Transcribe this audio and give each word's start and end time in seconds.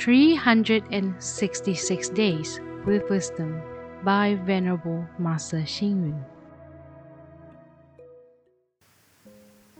366 0.00 2.08
Days 2.08 2.58
with 2.86 3.08
Wisdom 3.10 3.60
by 4.02 4.38
Venerable 4.46 5.04
Master 5.18 5.58
Xing 5.58 6.08
Yun. 6.08 6.24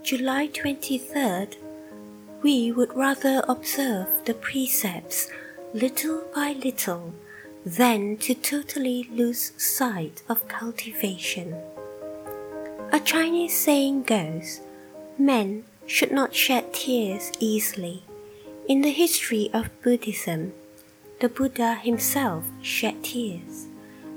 July 0.03 0.49
23rd, 0.49 1.57
we 2.43 2.71
would 2.71 2.95
rather 2.95 3.43
observe 3.49 4.09
the 4.27 4.35
precepts 4.35 5.31
little 5.73 6.23
by 6.35 6.53
little 6.53 7.15
than 7.65 8.19
to 8.19 8.35
totally 8.35 9.09
lose 9.11 9.53
sight 9.57 10.23
of 10.29 10.47
cultivation. 10.49 11.55
A 12.93 13.01
Chinese 13.01 13.59
saying 13.59 14.03
goes, 14.03 14.61
men 15.17 15.65
should 15.87 16.13
not 16.13 16.35
shed 16.35 16.75
tears 16.75 17.33
easily. 17.41 18.05
In 18.71 18.83
the 18.83 18.93
history 18.93 19.51
of 19.53 19.69
Buddhism, 19.83 20.53
the 21.19 21.29
Buddha 21.29 21.75
himself 21.75 22.45
shed 22.63 23.03
tears. 23.03 23.67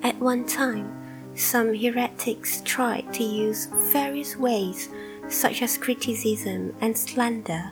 At 0.04 0.20
one 0.20 0.45
time, 0.45 0.94
some 1.34 1.73
heretics 1.73 2.62
tried 2.62 3.12
to 3.16 3.23
use 3.23 3.66
various 3.92 4.38
ways, 4.38 4.90
such 5.28 5.64
as 5.64 5.80
criticism 5.80 6.76
and 6.81 6.95
slander, 6.95 7.72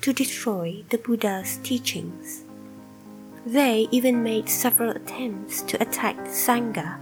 to 0.00 0.14
destroy 0.14 0.82
the 0.88 0.96
Buddha's 0.96 1.58
teachings. 1.58 2.44
They 3.44 3.86
even 3.90 4.22
made 4.22 4.48
several 4.48 4.92
attempts 4.92 5.60
to 5.60 5.82
attack 5.82 6.16
the 6.16 6.30
Sangha 6.30 6.96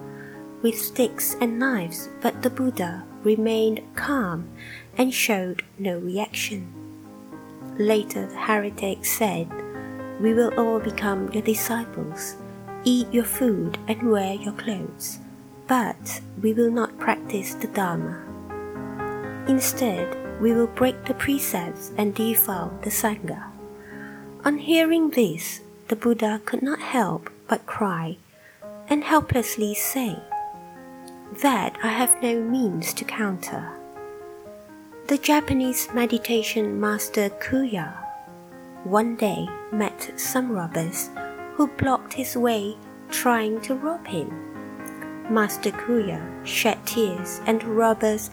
with 0.60 0.76
sticks 0.76 1.36
and 1.40 1.56
knives, 1.56 2.08
but 2.20 2.42
the 2.42 2.50
Buddha 2.50 3.04
remained 3.22 3.80
calm 3.94 4.48
and 4.98 5.14
showed 5.14 5.62
no 5.78 6.00
reaction. 6.00 6.79
Later, 7.80 8.26
the 8.26 8.36
heretics 8.36 9.10
said, 9.10 9.48
We 10.20 10.34
will 10.34 10.52
all 10.60 10.80
become 10.80 11.32
your 11.32 11.42
disciples, 11.42 12.36
eat 12.84 13.10
your 13.10 13.24
food, 13.24 13.78
and 13.88 14.10
wear 14.10 14.34
your 14.34 14.52
clothes, 14.52 15.18
but 15.66 16.20
we 16.42 16.52
will 16.52 16.70
not 16.70 16.98
practice 16.98 17.54
the 17.54 17.68
Dharma. 17.68 18.20
Instead, 19.48 20.14
we 20.42 20.52
will 20.52 20.66
break 20.66 21.06
the 21.06 21.14
precepts 21.14 21.90
and 21.96 22.14
defile 22.14 22.78
the 22.82 22.90
Sangha. 22.90 23.44
On 24.44 24.58
hearing 24.58 25.08
this, 25.08 25.62
the 25.88 25.96
Buddha 25.96 26.42
could 26.44 26.60
not 26.60 26.80
help 26.80 27.30
but 27.48 27.64
cry 27.64 28.18
and 28.90 29.04
helplessly 29.04 29.72
say, 29.72 30.18
That 31.40 31.78
I 31.82 31.88
have 31.88 32.22
no 32.22 32.42
means 32.42 32.92
to 32.92 33.06
counter. 33.06 33.79
The 35.10 35.18
Japanese 35.18 35.88
meditation 35.92 36.78
master 36.78 37.30
Kuya 37.30 37.96
one 38.84 39.16
day 39.16 39.48
met 39.72 40.12
some 40.14 40.52
robbers 40.52 41.10
who 41.54 41.66
blocked 41.66 42.12
his 42.12 42.36
way 42.36 42.76
trying 43.10 43.60
to 43.62 43.74
rob 43.74 44.06
him. 44.06 44.30
Master 45.28 45.72
Kuya 45.72 46.22
shed 46.46 46.78
tears 46.86 47.40
and 47.44 47.60
robbers 47.64 48.30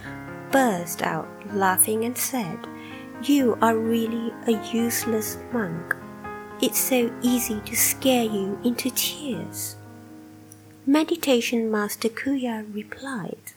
burst 0.52 1.02
out 1.02 1.28
laughing 1.52 2.05
and 2.05 2.16
said, 2.16 2.59
You 3.23 3.58
are 3.59 3.75
really 3.75 4.31
a 4.45 4.64
useless 4.72 5.39
monk. 5.52 5.95
It's 6.61 6.78
so 6.78 7.11
easy 7.23 7.59
to 7.61 7.75
scare 7.75 8.25
you 8.25 8.59
into 8.64 8.92
tears. 8.92 9.78
Meditation 10.86 11.72
Master 11.72 12.09
Kuya 12.09 12.72
replied, 12.72 13.53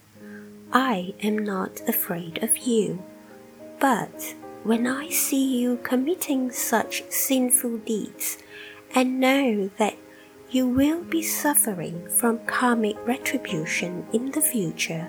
I 0.72 1.14
am 1.20 1.36
not 1.36 1.80
afraid 1.88 2.42
of 2.44 2.56
you, 2.58 3.02
but 3.80 4.34
when 4.62 4.86
I 4.86 5.08
see 5.08 5.58
you 5.58 5.78
committing 5.82 6.50
such 6.52 7.02
sinful 7.08 7.78
deeds 7.78 8.36
and 8.94 9.18
know 9.18 9.70
that 9.78 9.96
you 10.50 10.68
will 10.68 11.02
be 11.02 11.22
suffering 11.22 12.06
from 12.08 12.44
karmic 12.46 12.96
retribution 13.06 14.06
in 14.12 14.32
the 14.32 14.42
future, 14.42 15.08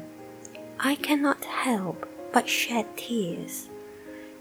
I 0.79 0.95
cannot 0.95 1.43
help 1.43 2.07
but 2.31 2.47
shed 2.47 2.85
tears. 2.95 3.69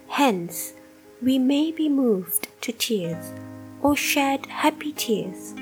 Hence, 0.08 0.74
we 1.20 1.38
may 1.38 1.72
be 1.72 1.88
moved 1.88 2.48
to 2.62 2.72
tears, 2.72 3.32
or 3.82 3.96
shed 3.96 4.46
happy 4.46 4.92
tears, 4.92 5.54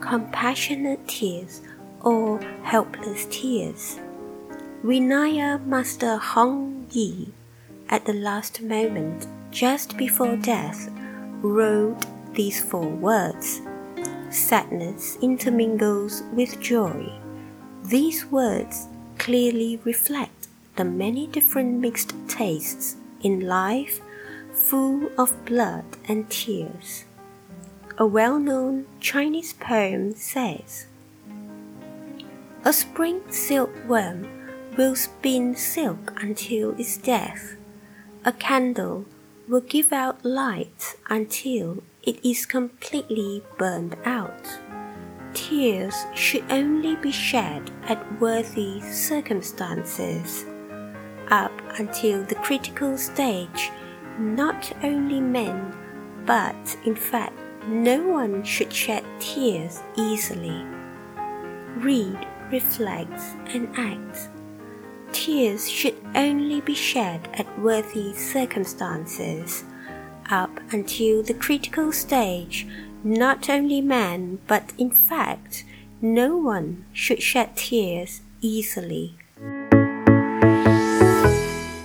compassionate 0.00 1.08
tears, 1.08 1.62
or 2.02 2.40
helpless 2.64 3.26
tears. 3.30 3.98
Vinaya 4.84 5.64
Master 5.66 6.16
Hong 6.16 6.86
Yi, 6.90 7.32
at 7.90 8.06
the 8.06 8.14
last 8.14 8.62
moment, 8.62 9.26
just 9.50 9.96
before 9.96 10.36
death, 10.36 10.88
wrote 11.42 11.98
these 12.34 12.62
four 12.62 12.88
words 12.88 13.60
Sadness 14.30 15.18
intermingles 15.20 16.22
with 16.32 16.60
joy. 16.60 17.12
These 17.82 18.26
words 18.26 18.86
clearly 19.18 19.80
reflect 19.84 20.46
the 20.76 20.84
many 20.84 21.26
different 21.26 21.80
mixed 21.80 22.14
tastes 22.28 22.96
in 23.22 23.40
life 23.40 24.00
full 24.52 25.10
of 25.18 25.44
blood 25.44 25.84
and 26.06 26.30
tears. 26.30 27.04
A 27.98 28.06
well 28.06 28.38
known 28.38 28.86
Chinese 29.00 29.52
poem 29.52 30.14
says 30.14 30.86
A 32.64 32.72
spring 32.72 33.20
silkworm 33.30 34.28
will 34.78 34.94
spin 34.94 35.56
silk 35.56 36.12
until 36.22 36.70
its 36.78 36.96
death. 36.96 37.56
A 38.22 38.32
candle 38.32 39.06
will 39.48 39.62
give 39.62 39.94
out 39.94 40.26
light 40.26 40.94
until 41.08 41.82
it 42.02 42.22
is 42.22 42.44
completely 42.44 43.42
burned 43.56 43.96
out. 44.04 44.46
Tears 45.32 45.94
should 46.14 46.44
only 46.50 46.96
be 46.96 47.12
shed 47.12 47.70
at 47.84 48.20
worthy 48.20 48.82
circumstances. 48.82 50.44
Up 51.30 51.52
until 51.78 52.22
the 52.24 52.34
critical 52.34 52.98
stage, 52.98 53.70
not 54.18 54.70
only 54.82 55.22
men, 55.22 55.74
but 56.26 56.76
in 56.84 56.96
fact, 56.96 57.38
no 57.66 58.06
one 58.06 58.44
should 58.44 58.70
shed 58.70 59.04
tears 59.18 59.80
easily. 59.96 60.62
Read, 61.78 62.26
reflect, 62.52 63.18
and 63.46 63.66
act. 63.78 64.28
Tears 65.12 65.68
should 65.68 65.96
only 66.14 66.60
be 66.60 66.74
shed 66.74 67.28
at 67.34 67.58
worthy 67.58 68.14
circumstances. 68.14 69.64
Up 70.30 70.50
until 70.72 71.22
the 71.22 71.34
critical 71.34 71.92
stage, 71.92 72.66
not 73.02 73.50
only 73.50 73.80
men, 73.80 74.38
but 74.46 74.72
in 74.78 74.90
fact, 74.90 75.64
no 76.00 76.36
one 76.36 76.84
should 76.92 77.22
shed 77.22 77.56
tears 77.56 78.20
easily. 78.40 79.16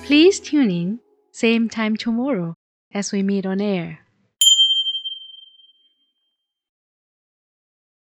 Please 0.04 0.40
tune 0.40 0.70
in 0.70 1.00
same 1.32 1.68
time 1.68 1.98
tomorrow 1.98 2.56
as 2.94 3.12
we 3.12 3.24
meet 3.24 3.46
on 3.46 3.60
air. 3.60 4.05